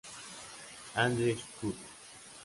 Andrew's 0.95 1.43
School. 1.43 1.75